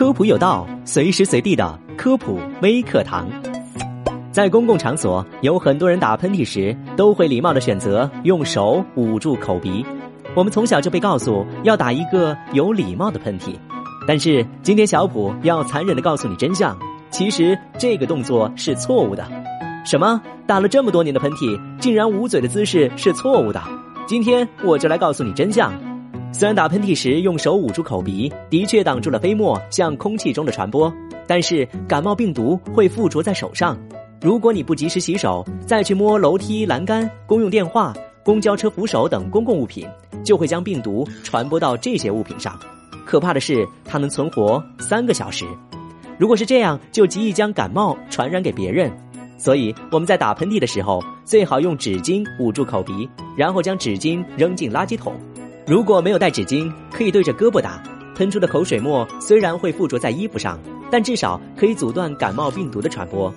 [0.00, 3.28] 科普有道，随时随地的科普微课堂。
[4.32, 9.84] 在公共场所，有很多人打喷嚏时都会礼貌的选择用手捂住口鼻。
[10.34, 13.54] 我们从小就被告诉要打一个有礼貌的喷嚏，
[14.08, 16.74] 但是今天小普要残忍的告诉你真相，
[17.10, 19.22] 其实这个动作是错误的。
[19.84, 20.18] 什么？
[20.46, 23.62] 打了这么多年的喷嚏，竟然捂嘴的姿势是错误的？
[24.06, 25.70] 今天我就来告诉你真相。
[26.32, 30.92] 虽然打喷嚏时用手捂住口鼻，的确挡住了飞沫向空气中的传播，
[31.26, 33.76] 但是感冒病毒会附着在手上。
[34.22, 37.92] 如果你不及时洗手，再去摸楼梯、栏杆、公用电话、
[38.24, 39.86] 公交车扶手等公共物品，
[40.24, 42.58] 就会将病毒传播到这些物品上。
[43.04, 45.44] 可怕的是，它能存活三个小时。
[46.16, 48.90] 如果是这样，就极易将感冒传染给别人。
[49.36, 55.14] 所以我们在打喷嚏的时候，最好用纸巾捂住口鼻，然后将纸巾扔进垃圾桶。
[55.70, 57.80] 如果没有带纸巾，可以对着胳膊打，
[58.16, 60.58] 喷出的口水沫虽然会附着在衣服上，
[60.90, 63.32] 但至少可以阻断感冒病毒的传播。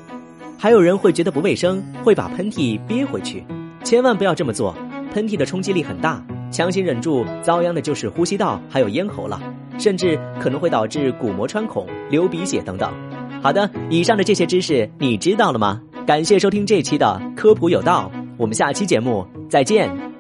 [0.57, 3.45] 还有人会觉得不卫生，会把喷嚏憋回去，
[3.83, 4.75] 千万不要这么做。
[5.13, 9.39] 喷嚏的冲击力很大，强行忍住，遭殃的就是呼吸道还有咽喉了，
[9.77, 12.91] 甚至可能会导致鼓膜穿孔、流鼻血等等。
[13.43, 15.79] 好的，以上的这些知识你知道了吗？
[16.07, 20.12] 感谢收听这期的科普有道，我们下期节目再见。